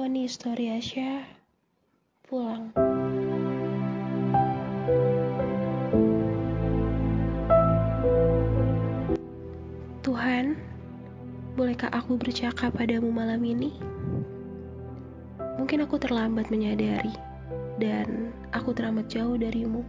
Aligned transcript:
Poni 0.00 0.24
Story 0.24 0.72
Asia 0.72 1.28
pulang. 2.24 2.72
Tuhan, 10.00 10.56
bolehkah 11.52 11.92
aku 11.92 12.16
bercakap 12.16 12.72
padamu 12.80 13.12
malam 13.12 13.44
ini? 13.44 13.76
Mungkin 15.60 15.84
aku 15.84 16.00
terlambat 16.00 16.48
menyadari, 16.48 17.12
dan 17.76 18.32
aku 18.56 18.72
teramat 18.72 19.04
jauh 19.12 19.36
darimu. 19.36 19.84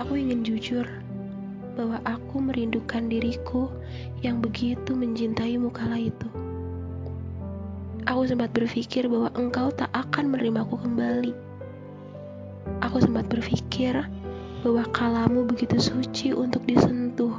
Aku 0.00 0.16
ingin 0.16 0.40
jujur 0.40 0.88
bahwa 1.76 2.00
aku 2.08 2.40
merindukan 2.40 3.12
diriku 3.12 3.68
yang 4.24 4.40
begitu 4.40 4.96
mencintaimu 4.96 5.68
kala 5.68 6.00
itu. 6.00 6.41
Aku 8.02 8.26
sempat 8.26 8.50
berpikir 8.50 9.06
bahwa 9.06 9.30
engkau 9.38 9.70
tak 9.70 9.86
akan 9.94 10.34
menerimaku 10.34 10.74
kembali. 10.74 11.30
Aku 12.82 12.98
sempat 12.98 13.30
berpikir 13.30 13.94
bahwa 14.66 14.82
kalamu 14.90 15.46
begitu 15.46 15.78
suci 15.78 16.34
untuk 16.34 16.66
disentuh 16.66 17.38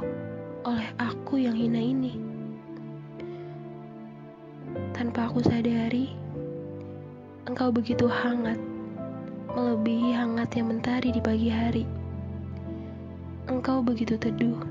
oleh 0.64 0.88
aku 0.96 1.44
yang 1.44 1.52
hina 1.52 1.76
ini. 1.76 2.16
Tanpa 4.96 5.28
aku 5.28 5.44
sadari, 5.44 6.16
engkau 7.44 7.68
begitu 7.68 8.08
hangat, 8.08 8.56
melebihi 9.52 10.16
hangatnya 10.16 10.64
mentari 10.64 11.12
di 11.12 11.20
pagi 11.20 11.52
hari. 11.52 11.84
Engkau 13.52 13.84
begitu 13.84 14.16
teduh, 14.16 14.64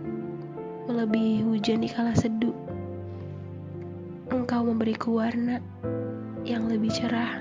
melebihi 0.89 1.45
hujan 1.45 1.85
di 1.85 1.89
kala 1.93 2.17
seduh. 2.17 2.72
Engkau 4.33 4.65
memberiku 4.65 5.21
warna 5.21 5.61
yang 6.41 6.65
lebih 6.65 6.89
cerah, 6.89 7.37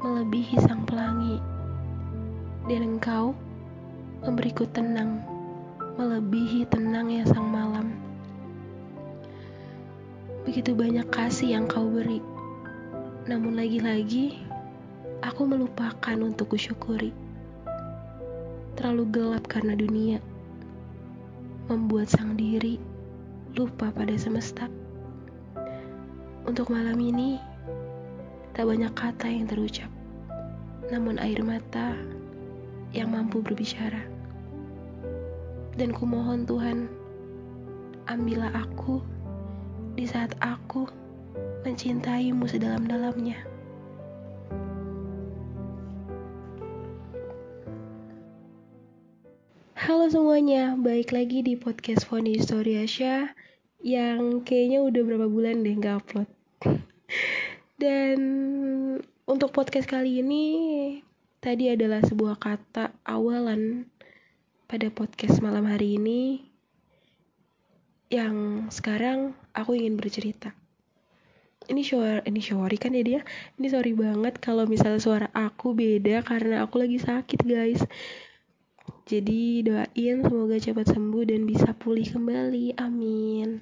melebihi 0.00 0.56
sang 0.64 0.88
pelangi. 0.88 1.36
Dan 2.64 2.96
engkau 2.96 3.36
memberiku 4.24 4.64
tenang, 4.72 5.20
melebihi 6.00 6.64
tenangnya 6.72 7.28
sang 7.28 7.44
malam. 7.44 7.92
Begitu 10.48 10.72
banyak 10.72 11.04
kasih 11.12 11.60
yang 11.60 11.68
kau 11.68 11.84
beri. 11.92 12.24
Namun 13.28 13.60
lagi-lagi, 13.60 14.40
aku 15.20 15.44
melupakan 15.44 16.16
untuk 16.24 16.56
kusyukuri. 16.56 17.12
Terlalu 18.80 19.04
gelap 19.12 19.44
karena 19.44 19.76
dunia 19.76 20.24
membuat 21.68 22.08
sang 22.08 22.32
diri 22.32 22.80
lupa 23.52 23.92
pada 23.92 24.16
semesta. 24.16 24.79
Untuk 26.48 26.72
malam 26.72 26.96
ini, 26.96 27.36
tak 28.56 28.64
banyak 28.64 28.88
kata 28.96 29.28
yang 29.28 29.44
terucap, 29.44 29.92
namun 30.88 31.20
air 31.20 31.44
mata 31.44 31.92
yang 32.96 33.12
mampu 33.12 33.44
berbicara. 33.44 34.00
Dan 35.76 35.92
kumohon 35.92 36.48
Tuhan, 36.48 36.88
ambillah 38.08 38.56
aku 38.56 39.04
di 40.00 40.08
saat 40.08 40.32
aku 40.40 40.88
mencintaimu 41.60 42.48
sedalam-dalamnya. 42.48 43.36
Halo 49.76 50.08
semuanya, 50.08 50.72
balik 50.80 51.12
lagi 51.12 51.44
di 51.44 51.52
podcast 51.52 52.08
Foni 52.08 52.40
Story 52.40 52.80
Asia 52.80 53.28
yang 53.80 54.44
kayaknya 54.44 54.84
udah 54.84 55.02
berapa 55.04 55.26
bulan 55.28 55.64
deh 55.64 55.74
nggak 55.76 55.96
upload. 56.04 56.28
Dan 57.82 58.18
untuk 59.24 59.50
podcast 59.56 59.88
kali 59.88 60.20
ini 60.20 60.44
tadi 61.40 61.72
adalah 61.72 62.04
sebuah 62.04 62.36
kata 62.36 62.92
awalan 63.08 63.88
pada 64.68 64.92
podcast 64.92 65.40
malam 65.40 65.64
hari 65.64 65.96
ini 65.96 66.44
yang 68.12 68.66
sekarang 68.68 69.32
aku 69.56 69.80
ingin 69.80 69.96
bercerita. 69.96 70.52
Ini 71.70 71.86
shower, 71.86 72.26
ini 72.26 72.42
sorry 72.42 72.76
kan 72.76 72.92
ya 72.92 73.04
dia. 73.06 73.20
Ini 73.56 73.66
sorry 73.70 73.94
banget 73.94 74.42
kalau 74.42 74.66
misalnya 74.66 74.98
suara 74.98 75.28
aku 75.30 75.72
beda 75.72 76.20
karena 76.26 76.66
aku 76.66 76.82
lagi 76.82 76.98
sakit 76.98 77.40
guys 77.46 77.80
jadi 79.10 79.66
doain 79.66 80.22
semoga 80.22 80.54
cepat 80.62 80.94
sembuh 80.94 81.26
dan 81.26 81.42
bisa 81.42 81.74
pulih 81.74 82.06
kembali. 82.06 82.78
Amin. 82.78 83.58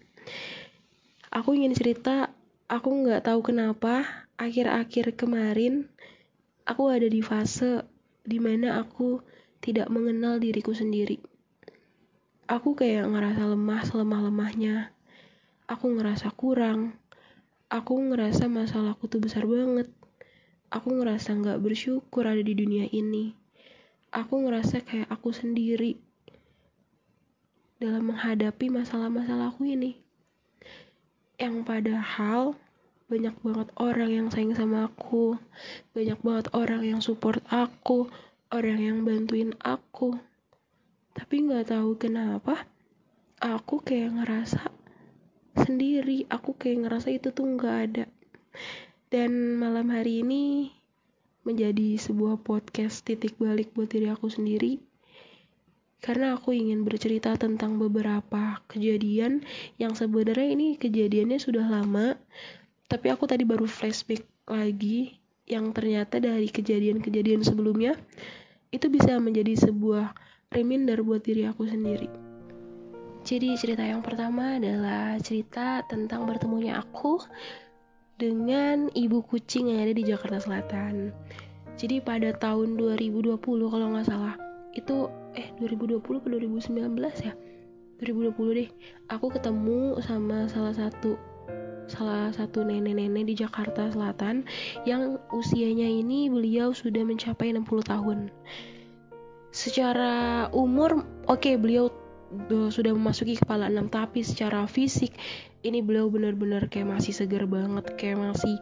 Aku 1.32 1.56
ingin 1.56 1.72
cerita, 1.72 2.36
aku 2.68 2.92
nggak 2.92 3.24
tahu 3.24 3.40
kenapa 3.40 4.28
akhir-akhir 4.36 5.16
kemarin 5.16 5.88
aku 6.68 6.92
ada 6.92 7.08
di 7.08 7.24
fase 7.24 7.80
di 8.28 8.36
mana 8.36 8.76
aku 8.76 9.24
tidak 9.64 9.88
mengenal 9.88 10.36
diriku 10.36 10.76
sendiri. 10.76 11.16
Aku 12.44 12.76
kayak 12.76 13.08
ngerasa 13.08 13.48
lemah 13.48 13.88
selemah-lemahnya. 13.88 14.92
Aku 15.64 15.96
ngerasa 15.96 16.28
kurang. 16.36 17.00
Aku 17.72 17.96
ngerasa 17.96 18.52
masalahku 18.52 19.08
tuh 19.08 19.24
besar 19.24 19.48
banget. 19.48 19.88
Aku 20.68 20.92
ngerasa 20.92 21.32
nggak 21.40 21.64
bersyukur 21.64 22.28
ada 22.28 22.44
di 22.44 22.52
dunia 22.52 22.84
ini 22.92 23.47
aku 24.12 24.34
ngerasa 24.46 24.80
kayak 24.84 25.08
aku 25.12 25.30
sendiri 25.34 26.00
dalam 27.78 28.10
menghadapi 28.10 28.72
masalah-masalahku 28.72 29.62
ini. 29.68 30.00
Yang 31.38 31.56
padahal 31.62 32.58
banyak 33.08 33.32
banget 33.40 33.68
orang 33.78 34.10
yang 34.10 34.28
sayang 34.28 34.52
sama 34.58 34.90
aku, 34.90 35.38
banyak 35.94 36.18
banget 36.20 36.46
orang 36.52 36.82
yang 36.84 37.00
support 37.00 37.40
aku, 37.48 38.10
orang 38.50 38.78
yang 38.82 38.98
bantuin 39.06 39.54
aku. 39.62 40.18
Tapi 41.14 41.34
nggak 41.48 41.72
tahu 41.72 41.96
kenapa, 41.96 42.66
aku 43.38 43.80
kayak 43.80 44.18
ngerasa 44.18 44.68
sendiri, 45.56 46.26
aku 46.28 46.58
kayak 46.58 46.86
ngerasa 46.86 47.14
itu 47.14 47.30
tuh 47.30 47.46
nggak 47.46 47.76
ada. 47.90 48.04
Dan 49.08 49.56
malam 49.56 49.88
hari 49.88 50.20
ini 50.20 50.68
menjadi 51.48 51.96
sebuah 51.96 52.44
podcast 52.44 53.00
titik 53.08 53.40
balik 53.40 53.72
buat 53.72 53.88
diri 53.88 54.12
aku 54.12 54.28
sendiri 54.28 54.84
karena 56.04 56.36
aku 56.36 56.52
ingin 56.52 56.84
bercerita 56.84 57.32
tentang 57.40 57.80
beberapa 57.80 58.60
kejadian 58.68 59.42
yang 59.80 59.96
sebenarnya 59.96 60.52
ini 60.52 60.68
kejadiannya 60.76 61.40
sudah 61.40 61.64
lama 61.64 62.20
tapi 62.92 63.08
aku 63.08 63.24
tadi 63.24 63.48
baru 63.48 63.64
flashback 63.64 64.28
lagi 64.44 65.16
yang 65.48 65.72
ternyata 65.72 66.20
dari 66.20 66.52
kejadian-kejadian 66.52 67.40
sebelumnya 67.40 67.96
itu 68.68 68.92
bisa 68.92 69.16
menjadi 69.16 69.56
sebuah 69.56 70.12
reminder 70.52 71.00
buat 71.00 71.24
diri 71.24 71.48
aku 71.48 71.64
sendiri. 71.64 72.08
Jadi 73.24 73.56
cerita 73.60 73.84
yang 73.84 74.00
pertama 74.00 74.56
adalah 74.56 75.20
cerita 75.20 75.84
tentang 75.84 76.24
bertemunya 76.24 76.80
aku 76.80 77.20
dengan 78.18 78.90
ibu 78.92 79.22
kucing 79.22 79.70
yang 79.70 79.86
ada 79.86 79.94
di 79.94 80.02
Jakarta 80.02 80.42
Selatan. 80.42 81.14
Jadi 81.78 82.02
pada 82.02 82.34
tahun 82.34 82.74
2020 82.74 83.38
kalau 83.70 83.86
nggak 83.94 84.06
salah 84.10 84.34
itu 84.74 85.06
eh 85.38 85.48
2020 85.62 86.02
ke 86.02 86.28
2019 86.30 87.26
ya 87.26 87.34
2020 87.98 88.58
deh 88.58 88.70
aku 89.10 89.26
ketemu 89.34 89.98
sama 89.98 90.46
salah 90.46 90.74
satu 90.74 91.18
salah 91.90 92.30
satu 92.30 92.62
nenek-nenek 92.62 93.32
di 93.32 93.34
Jakarta 93.34 93.90
Selatan 93.90 94.46
yang 94.86 95.18
usianya 95.34 95.88
ini 95.88 96.30
beliau 96.30 96.70
sudah 96.70 97.02
mencapai 97.02 97.50
60 97.50 97.64
tahun 97.90 98.18
secara 99.50 100.46
umur 100.54 101.02
oke 101.26 101.42
okay, 101.42 101.58
beliau 101.58 101.90
sudah 102.48 102.92
memasuki 102.92 103.40
kepala 103.40 103.72
enam 103.72 103.88
tapi 103.88 104.20
secara 104.20 104.68
fisik 104.68 105.16
ini 105.64 105.80
beliau 105.80 106.12
benar-benar 106.12 106.68
kayak 106.68 107.00
masih 107.00 107.16
segar 107.16 107.48
banget 107.48 107.88
kayak 107.96 108.20
masih 108.20 108.54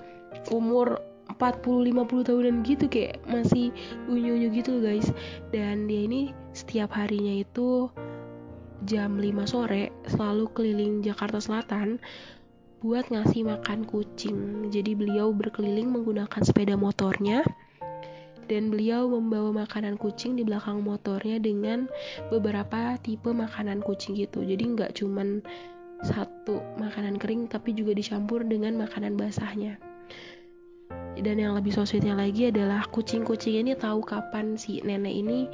umur 0.54 1.02
40-50 1.36 2.22
tahunan 2.22 2.56
gitu 2.62 2.86
kayak 2.86 3.18
masih 3.26 3.74
unyu-unyu 4.06 4.48
gitu 4.54 4.78
guys. 4.78 5.10
Dan 5.50 5.90
dia 5.90 6.06
ini 6.06 6.30
setiap 6.54 6.94
harinya 6.94 7.42
itu 7.42 7.90
jam 8.86 9.18
5 9.18 9.50
sore 9.50 9.90
selalu 10.06 10.46
keliling 10.54 10.94
Jakarta 11.02 11.42
Selatan 11.42 11.98
buat 12.80 13.10
ngasih 13.10 13.42
makan 13.42 13.82
kucing. 13.84 14.70
Jadi 14.70 14.94
beliau 14.94 15.34
berkeliling 15.34 15.90
menggunakan 15.90 16.42
sepeda 16.46 16.78
motornya 16.78 17.42
dan 18.46 18.72
beliau 18.72 19.10
membawa 19.10 19.66
makanan 19.66 19.98
kucing 20.00 20.38
di 20.38 20.42
belakang 20.46 20.82
motornya 20.82 21.38
dengan 21.42 21.90
beberapa 22.32 22.96
tipe 23.02 23.30
makanan 23.30 23.82
kucing 23.82 24.16
gitu 24.16 24.42
jadi 24.42 24.62
nggak 24.62 24.94
cuman 24.98 25.42
satu 26.04 26.60
makanan 26.76 27.16
kering 27.16 27.48
tapi 27.48 27.72
juga 27.72 27.96
dicampur 27.96 28.44
dengan 28.44 28.76
makanan 28.76 29.16
basahnya. 29.16 29.80
Dan 31.16 31.40
yang 31.40 31.56
lebih 31.56 31.72
so 31.72 31.88
sweetnya 31.88 32.12
lagi 32.12 32.52
adalah 32.52 32.84
kucing-kucing 32.92 33.64
ini 33.64 33.72
tahu 33.72 34.04
kapan 34.04 34.60
si 34.60 34.84
nenek 34.84 35.14
ini 35.16 35.48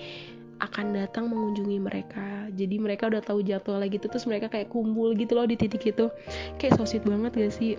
akan 0.58 0.98
datang 0.98 1.30
mengunjungi 1.30 1.78
mereka. 1.78 2.50
Jadi 2.58 2.82
mereka 2.82 3.06
udah 3.06 3.22
tahu 3.22 3.46
jadwal 3.46 3.78
lagi 3.78 4.02
gitu 4.02 4.10
terus 4.10 4.26
mereka 4.26 4.50
kayak 4.50 4.74
kumpul 4.74 5.14
gitu 5.14 5.38
loh 5.38 5.46
di 5.46 5.54
titik 5.54 5.86
itu. 5.86 6.10
Kayak 6.58 6.82
so 6.82 6.82
sweet 6.82 7.06
banget 7.06 7.38
gak 7.38 7.54
sih? 7.54 7.78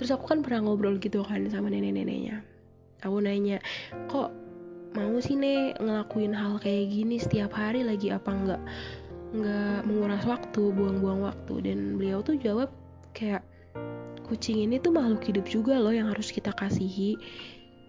Terus 0.00 0.16
aku 0.16 0.24
kan 0.24 0.40
pernah 0.40 0.64
ngobrol 0.64 0.96
gitu 0.96 1.20
kan 1.20 1.44
sama 1.52 1.68
nenek-neneknya 1.68 2.51
aku 3.02 3.18
nanya 3.18 3.58
kok 4.06 4.30
mau 4.92 5.16
sih 5.18 5.36
nek 5.36 5.80
ngelakuin 5.80 6.36
hal 6.36 6.60
kayak 6.60 6.92
gini 6.92 7.16
setiap 7.18 7.52
hari? 7.56 7.82
Lagi 7.84 8.12
apa 8.12 8.30
enggak 8.30 8.62
nggak 9.32 9.78
menguras 9.88 10.24
waktu 10.28 10.62
buang-buang 10.72 11.24
waktu? 11.24 11.54
Dan 11.64 11.96
beliau 11.96 12.20
tuh 12.20 12.36
jawab 12.36 12.68
kayak 13.16 13.44
kucing 14.28 14.64
ini 14.64 14.80
tuh 14.80 14.92
makhluk 14.92 15.24
hidup 15.24 15.44
juga 15.48 15.76
loh 15.76 15.92
yang 15.92 16.08
harus 16.12 16.32
kita 16.32 16.52
kasihi. 16.52 17.16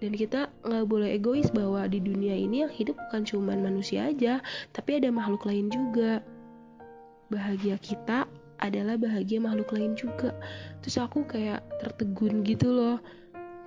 Dan 0.03 0.11
kita 0.15 0.51
nggak 0.67 0.85
boleh 0.87 1.15
egois 1.15 1.47
bahwa 1.55 1.87
di 1.87 2.03
dunia 2.03 2.35
ini 2.35 2.67
yang 2.67 2.71
hidup 2.71 2.99
bukan 3.07 3.23
cuman 3.23 3.63
manusia 3.63 4.11
aja 4.11 4.43
tapi 4.75 4.99
ada 4.99 5.07
makhluk 5.11 5.47
lain 5.47 5.71
juga. 5.71 6.19
Bahagia 7.31 7.79
kita 7.79 8.27
adalah 8.59 8.95
bahagia 8.95 9.43
makhluk 9.43 9.75
lain 9.75 9.95
juga. 9.99 10.31
Terus 10.83 10.99
aku 10.99 11.27
kayak 11.27 11.63
tertegun 11.83 12.43
gitu 12.47 12.71
loh. 12.71 12.97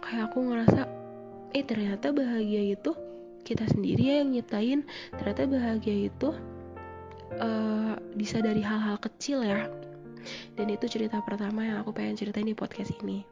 Kayak 0.01 0.33
aku 0.33 0.39
ngerasa 0.45 1.06
eh 1.55 1.65
ternyata 1.67 2.11
bahagia 2.11 2.75
itu 2.75 2.97
kita 3.47 3.63
sendiri 3.71 4.03
ya 4.11 4.15
yang 4.25 4.35
nyiptain. 4.35 4.81
Ternyata 5.15 5.47
bahagia 5.47 6.11
itu 6.11 6.35
uh, 7.39 7.95
bisa 8.19 8.43
dari 8.43 8.63
hal-hal 8.63 8.99
kecil 8.99 9.47
ya. 9.47 9.71
Dan 10.59 10.67
itu 10.75 10.91
cerita 10.91 11.23
pertama 11.23 11.63
yang 11.63 11.79
aku 11.87 11.95
pengen 11.95 12.19
ceritain 12.19 12.51
di 12.51 12.57
podcast 12.59 12.91
ini. 12.99 13.23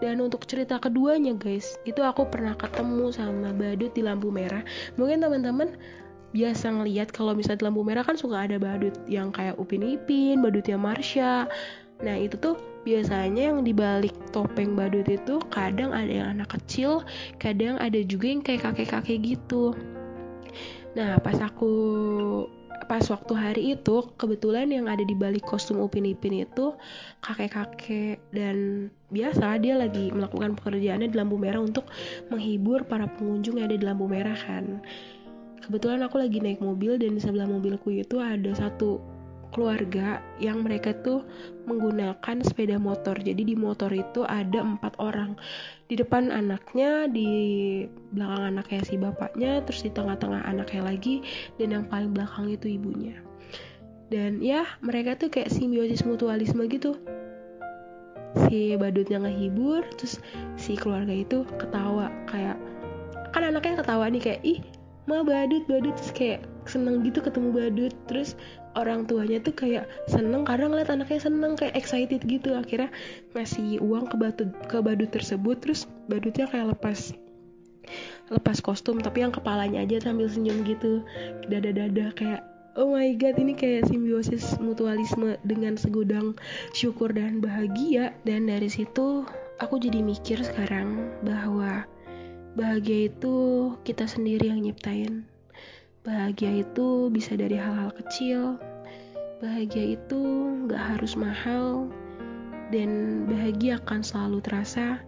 Dan 0.00 0.24
untuk 0.24 0.48
cerita 0.48 0.80
keduanya 0.80 1.36
guys 1.36 1.76
itu 1.84 2.00
aku 2.00 2.24
pernah 2.32 2.56
ketemu 2.56 3.12
sama 3.12 3.52
badut 3.52 3.92
di 3.92 4.00
lampu 4.00 4.32
merah. 4.32 4.64
Mungkin 4.96 5.20
teman-teman 5.20 5.76
biasa 6.32 6.70
ngeliat 6.72 7.12
kalau 7.12 7.36
misalnya 7.36 7.60
di 7.60 7.66
lampu 7.68 7.82
merah 7.84 8.06
kan 8.06 8.16
suka 8.16 8.48
ada 8.48 8.56
badut 8.56 8.96
yang 9.04 9.28
kayak 9.34 9.60
Upin 9.60 9.84
Ipin, 9.84 10.40
badutnya 10.40 10.80
Marsha. 10.80 11.44
Nah 12.00 12.16
itu 12.16 12.36
tuh 12.40 12.56
biasanya 12.82 13.52
yang 13.52 13.60
dibalik 13.60 14.12
topeng 14.32 14.72
badut 14.72 15.04
itu 15.04 15.36
kadang 15.52 15.92
ada 15.92 16.08
yang 16.08 16.28
anak 16.38 16.56
kecil, 16.56 17.04
kadang 17.36 17.76
ada 17.76 18.00
juga 18.04 18.26
yang 18.32 18.40
kayak 18.40 18.64
kakek-kakek 18.64 19.36
gitu. 19.36 19.76
Nah 20.96 21.20
pas 21.20 21.36
aku 21.38 21.72
pas 22.90 23.06
waktu 23.06 23.32
hari 23.38 23.62
itu 23.78 24.02
kebetulan 24.18 24.66
yang 24.66 24.90
ada 24.90 25.06
di 25.06 25.14
balik 25.14 25.46
kostum 25.46 25.78
Upin 25.78 26.02
Ipin 26.10 26.42
itu 26.42 26.74
kakek-kakek 27.22 28.18
dan 28.34 28.90
biasa 29.14 29.62
dia 29.62 29.78
lagi 29.78 30.10
melakukan 30.10 30.58
pekerjaannya 30.58 31.06
di 31.06 31.14
lampu 31.14 31.38
merah 31.38 31.62
untuk 31.62 31.86
menghibur 32.34 32.82
para 32.82 33.06
pengunjung 33.06 33.62
yang 33.62 33.70
ada 33.70 33.78
di 33.78 33.86
lampu 33.86 34.10
merah 34.10 34.34
kan 34.34 34.82
kebetulan 35.62 36.02
aku 36.02 36.18
lagi 36.18 36.42
naik 36.42 36.58
mobil 36.58 36.98
dan 36.98 37.14
di 37.14 37.22
sebelah 37.22 37.46
mobilku 37.46 37.94
itu 37.94 38.18
ada 38.18 38.50
satu 38.58 38.98
keluarga 39.50 40.22
yang 40.38 40.62
mereka 40.62 40.94
tuh 41.02 41.26
menggunakan 41.66 42.42
sepeda 42.42 42.78
motor. 42.78 43.18
Jadi 43.18 43.42
di 43.42 43.56
motor 43.58 43.90
itu 43.90 44.26
ada 44.26 44.62
empat 44.62 44.96
orang. 44.98 45.36
Di 45.90 45.98
depan 45.98 46.30
anaknya, 46.30 47.10
di 47.10 47.28
belakang 48.14 48.56
anaknya 48.56 48.80
si 48.86 48.94
bapaknya, 48.96 49.62
terus 49.66 49.82
di 49.82 49.90
tengah-tengah 49.90 50.46
anaknya 50.46 50.82
lagi, 50.86 51.22
dan 51.58 51.74
yang 51.74 51.84
paling 51.90 52.14
belakang 52.14 52.50
itu 52.50 52.66
ibunya. 52.78 53.18
Dan 54.10 54.42
ya 54.42 54.66
mereka 54.82 55.14
tuh 55.14 55.30
kayak 55.30 55.54
simbiosis 55.54 56.02
mutualisme 56.02 56.66
gitu. 56.66 56.98
Si 58.46 58.74
badutnya 58.78 59.22
ngehibur, 59.22 59.82
terus 59.98 60.22
si 60.54 60.78
keluarga 60.78 61.14
itu 61.14 61.42
ketawa 61.58 62.10
kayak 62.30 62.58
kan 63.30 63.46
anaknya 63.46 63.82
ketawa 63.82 64.10
nih 64.10 64.22
kayak 64.22 64.42
ih 64.42 64.58
ma 65.06 65.22
badut 65.22 65.62
badut 65.70 65.94
terus 65.94 66.10
kayak 66.10 66.42
seneng 66.70 67.02
gitu 67.02 67.18
ketemu 67.18 67.50
badut. 67.50 67.94
Terus 68.06 68.38
orang 68.78 69.10
tuanya 69.10 69.42
tuh 69.42 69.52
kayak 69.52 69.90
seneng 70.06 70.46
karena 70.46 70.70
ngeliat 70.70 70.90
anaknya 70.94 71.20
seneng 71.20 71.58
kayak 71.58 71.74
excited 71.74 72.22
gitu. 72.22 72.54
Akhirnya 72.54 72.94
ngasih 73.34 73.82
uang 73.82 74.06
ke 74.06 74.16
badut 74.16 74.50
ke 74.70 74.78
badut 74.78 75.10
tersebut 75.10 75.58
terus 75.58 75.90
badutnya 76.06 76.46
kayak 76.46 76.78
lepas 76.78 77.10
lepas 78.30 78.62
kostum 78.62 79.02
tapi 79.02 79.26
yang 79.26 79.34
kepalanya 79.34 79.82
aja 79.82 79.98
sambil 79.98 80.30
senyum 80.30 80.62
gitu. 80.62 81.02
Dada-dada 81.50 82.14
kayak 82.14 82.46
oh 82.78 82.94
my 82.94 83.10
god 83.18 83.34
ini 83.42 83.58
kayak 83.58 83.90
simbiosis 83.90 84.54
mutualisme 84.62 85.34
dengan 85.42 85.74
segudang 85.74 86.38
syukur 86.70 87.10
dan 87.10 87.42
bahagia. 87.42 88.14
Dan 88.22 88.46
dari 88.46 88.70
situ 88.70 89.26
aku 89.58 89.82
jadi 89.82 89.98
mikir 90.00 90.40
sekarang 90.46 91.10
bahwa 91.26 91.84
bahagia 92.54 93.10
itu 93.10 93.36
kita 93.86 94.06
sendiri 94.06 94.50
yang 94.50 94.62
nyiptain 94.62 95.26
Bahagia 96.00 96.64
itu 96.64 97.12
bisa 97.12 97.36
dari 97.36 97.60
hal-hal 97.60 97.92
kecil. 97.92 98.56
Bahagia 99.44 100.00
itu 100.00 100.20
gak 100.64 100.96
harus 100.96 101.12
mahal. 101.12 101.92
Dan 102.72 103.24
bahagia 103.28 103.82
akan 103.84 104.00
selalu 104.00 104.40
terasa 104.40 105.02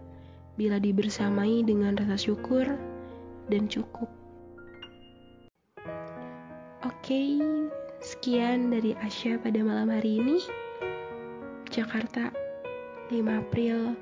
bila 0.53 0.77
dibersamai 0.77 1.65
dengan 1.65 1.97
rasa 1.97 2.19
syukur 2.19 2.67
dan 3.49 3.65
cukup. 3.65 4.11
Oke, 6.85 7.41
sekian 8.03 8.69
dari 8.69 8.93
Asya 9.01 9.41
pada 9.41 9.63
malam 9.65 9.89
hari 9.89 10.21
ini. 10.21 10.45
Jakarta, 11.73 12.29
5 13.09 13.17
April 13.33 13.97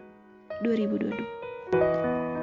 2022. 0.66 2.41